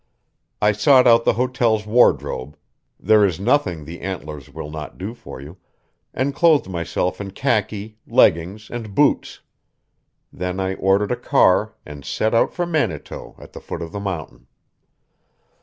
[0.63, 2.57] I sought out the hotel's wardrobe
[2.99, 5.57] there is nothing the Antlers will not do for you
[6.11, 9.41] and clothed myself in khaki, leggings, and boots.
[10.33, 13.99] Then I ordered a car and set out for Manitou, at the foot of the
[13.99, 14.47] mountain.